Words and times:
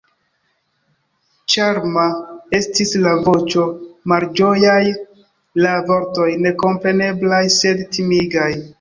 Ĉarma 1.55 2.05
estis 2.61 2.95
la 3.05 3.13
voĉo, 3.29 3.67
malĝojaj 4.15 4.81
la 5.67 5.77
vortoj, 5.93 6.29
nekompreneblaj 6.49 7.47
sed 7.63 7.89
timigaj. 7.97 8.55